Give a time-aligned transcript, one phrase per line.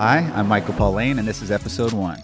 [0.00, 2.22] Hi, I'm Michael Paul Lane, and this is episode one.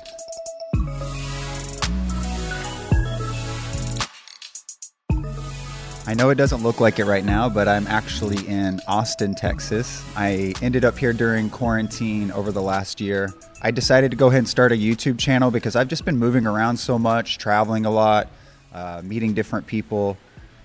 [6.07, 10.03] I know it doesn't look like it right now, but I'm actually in Austin, Texas.
[10.17, 13.35] I ended up here during quarantine over the last year.
[13.61, 16.47] I decided to go ahead and start a YouTube channel because I've just been moving
[16.47, 18.29] around so much, traveling a lot,
[18.73, 20.17] uh, meeting different people,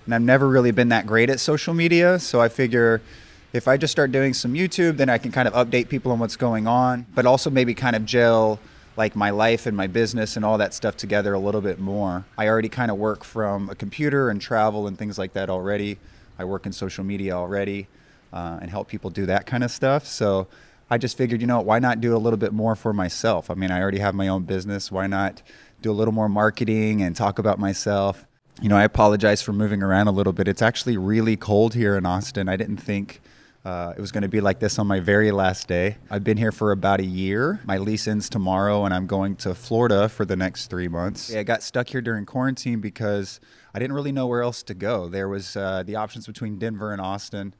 [0.06, 2.18] and I've never really been that great at social media.
[2.18, 3.02] So I figure
[3.52, 6.18] if I just start doing some YouTube, then I can kind of update people on
[6.18, 8.58] what's going on, but also maybe kind of gel
[8.96, 12.24] like my life and my business and all that stuff together a little bit more.
[12.36, 15.98] I already kind of work from a computer and travel and things like that already.
[16.38, 17.88] I work in social media already
[18.32, 20.06] uh, and help people do that kind of stuff.
[20.06, 20.46] So
[20.90, 23.50] I just figured, you know, why not do a little bit more for myself?
[23.50, 24.92] I mean, I already have my own business.
[24.92, 25.42] Why not
[25.80, 28.26] do a little more marketing and talk about myself?
[28.60, 30.48] You know, I apologize for moving around a little bit.
[30.48, 32.48] It's actually really cold here in Austin.
[32.48, 33.22] I didn't think
[33.64, 35.96] uh, it was going to be like this on my very last day.
[36.10, 37.60] I've been here for about a year.
[37.64, 41.30] My lease ends tomorrow, and I'm going to Florida for the next three months.
[41.30, 43.38] Yeah, I got stuck here during quarantine because
[43.72, 45.08] I didn't really know where else to go.
[45.08, 47.54] There was uh, the options between Denver and Austin.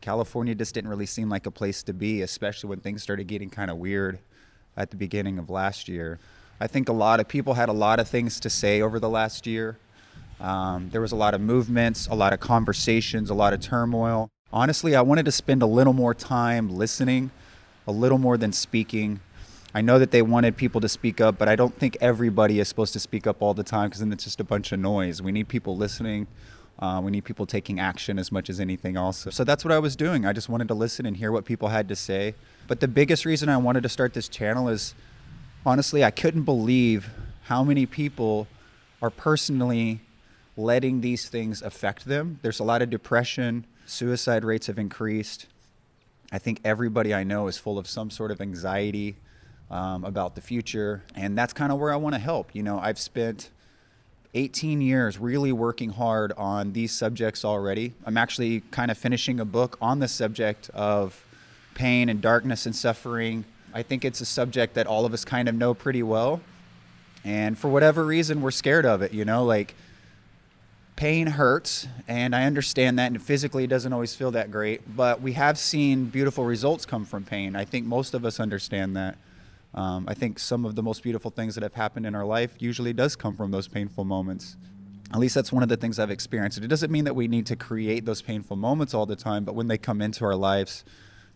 [0.00, 3.50] California just didn't really seem like a place to be, especially when things started getting
[3.50, 4.20] kind of weird
[4.76, 6.20] at the beginning of last year.
[6.60, 9.08] I think a lot of people had a lot of things to say over the
[9.08, 9.76] last year.
[10.40, 14.30] Um, there was a lot of movements, a lot of conversations, a lot of turmoil
[14.52, 17.30] honestly, I wanted to spend a little more time listening,
[17.86, 19.20] a little more than speaking.
[19.74, 22.68] I know that they wanted people to speak up, but I don't think everybody is
[22.68, 25.20] supposed to speak up all the time because then it's just a bunch of noise.
[25.20, 26.26] We need people listening.
[26.78, 29.26] Uh, we need people taking action as much as anything else.
[29.30, 30.24] So that's what I was doing.
[30.24, 32.34] I just wanted to listen and hear what people had to say.
[32.66, 34.94] But the biggest reason I wanted to start this channel is
[35.66, 37.10] honestly, I couldn't believe
[37.44, 38.46] how many people
[39.02, 40.00] are personally
[40.56, 42.38] letting these things affect them.
[42.42, 45.46] There's a lot of depression Suicide rates have increased.
[46.30, 49.16] I think everybody I know is full of some sort of anxiety
[49.70, 51.02] um, about the future.
[51.14, 52.54] And that's kind of where I want to help.
[52.54, 53.48] You know, I've spent
[54.34, 57.94] 18 years really working hard on these subjects already.
[58.04, 61.24] I'm actually kind of finishing a book on the subject of
[61.74, 63.46] pain and darkness and suffering.
[63.72, 66.42] I think it's a subject that all of us kind of know pretty well.
[67.24, 69.74] And for whatever reason, we're scared of it, you know, like
[70.98, 74.96] pain hurts, and I understand that, and physically it doesn't always feel that great.
[74.96, 77.54] But we have seen beautiful results come from pain.
[77.54, 79.16] I think most of us understand that.
[79.74, 82.56] Um, I think some of the most beautiful things that have happened in our life
[82.58, 84.56] usually does come from those painful moments.
[85.12, 86.58] At least that's one of the things I've experienced.
[86.58, 89.54] It doesn't mean that we need to create those painful moments all the time, but
[89.54, 90.84] when they come into our lives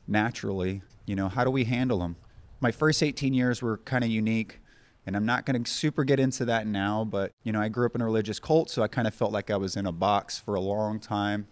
[0.08, 2.16] naturally, you know, how do we handle them?
[2.58, 4.58] My first 18 years were kind of unique.
[5.06, 7.86] And I'm not going to super get into that now, but you know, I grew
[7.86, 9.92] up in a religious cult, so I kind of felt like I was in a
[9.92, 11.48] box for a long time.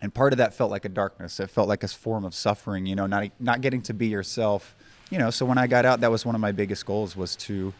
[0.00, 1.40] And part of that felt like a darkness.
[1.40, 4.76] It felt like a form of suffering, you know, not not getting to be yourself.
[5.10, 7.36] You know, so when I got out, that was one of my biggest goals was
[7.36, 7.72] to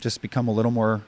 [0.00, 1.02] just become a little more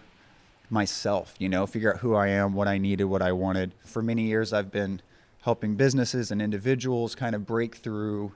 [0.71, 3.75] myself, you know, figure out who I am, what I needed, what I wanted.
[3.85, 5.01] For many years I've been
[5.43, 8.33] helping businesses and individuals kind of break through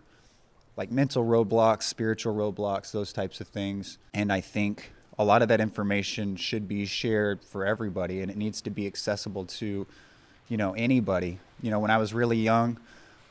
[0.77, 3.99] like mental roadblocks, spiritual roadblocks, those types of things.
[4.15, 8.37] And I think a lot of that information should be shared for everybody and it
[8.37, 9.87] needs to be accessible to
[10.49, 11.39] you know anybody.
[11.63, 12.79] You know when i was really young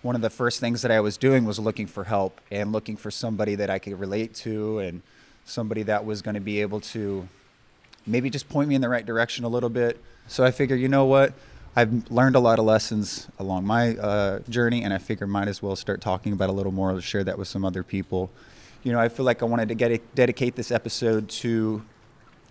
[0.02, 2.98] one of the first things that i was doing was looking for help and looking
[2.98, 5.02] for somebody that i could relate to and
[5.46, 7.28] somebody that was going to be able to
[8.06, 10.02] maybe just point me in the right direction a little bit.
[10.28, 11.34] So i figure you know what?
[11.76, 15.62] I've learned a lot of lessons along my uh, journey and i figure might as
[15.62, 18.30] well start talking about a little more share that with some other people
[18.84, 21.84] you know, I feel like I wanted to get dedicate this episode to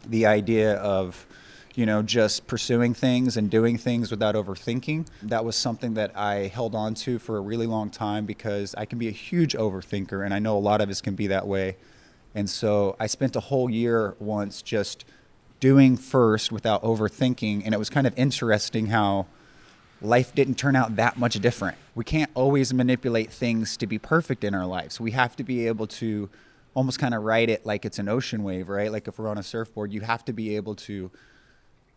[0.06, 1.26] the idea of,
[1.74, 5.06] you know, just pursuing things and doing things without overthinking.
[5.22, 8.84] That was something that I held on to for a really long time because I
[8.84, 11.46] can be a huge overthinker, and I know a lot of us can be that
[11.46, 11.76] way.
[12.34, 15.04] And so I spent a whole year once just
[15.58, 19.26] doing first without overthinking, and it was kind of interesting how
[20.02, 21.76] life didn't turn out that much different.
[21.94, 25.00] We can't always manipulate things to be perfect in our lives.
[25.00, 26.28] We have to be able to
[26.74, 28.90] almost kind of ride it like it's an ocean wave, right?
[28.92, 31.10] Like if we're on a surfboard, you have to be able to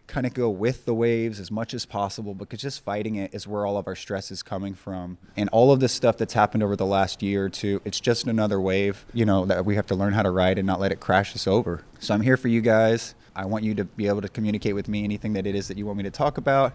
[0.08, 3.48] kind of go with the waves as much as possible because just fighting it is
[3.48, 5.18] where all of our stress is coming from.
[5.38, 8.28] And all of this stuff that's happened over the last year or two, it's just
[8.28, 10.92] another wave, you know, that we have to learn how to ride and not let
[10.92, 11.84] it crash us over.
[12.00, 13.16] So I'm here for you guys.
[13.36, 15.78] I want you to be able to communicate with me anything that it is that
[15.78, 16.74] you want me to talk about.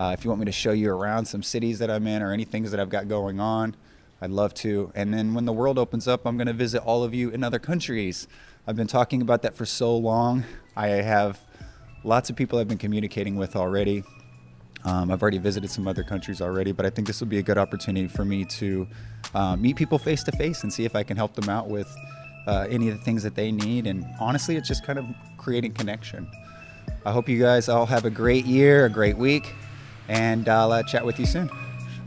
[0.00, 2.32] Uh, if you want me to show you around some cities that I'm in or
[2.32, 3.76] any things that I've got going on,
[4.22, 4.90] I'd love to.
[4.94, 7.44] And then when the world opens up, I'm going to visit all of you in
[7.44, 8.26] other countries.
[8.66, 10.44] I've been talking about that for so long.
[10.74, 11.38] I have
[12.02, 14.02] lots of people I've been communicating with already.
[14.86, 17.42] Um, I've already visited some other countries already, but I think this will be a
[17.42, 18.88] good opportunity for me to
[19.34, 21.94] uh, meet people face to face and see if I can help them out with
[22.46, 23.86] uh, any of the things that they need.
[23.86, 25.04] And honestly, it's just kind of
[25.36, 26.26] creating connection.
[27.04, 29.52] I hope you guys all have a great year, a great week,
[30.10, 31.48] and I'll uh, chat with you soon.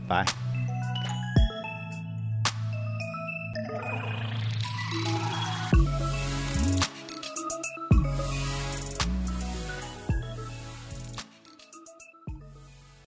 [0.06, 0.26] Bye.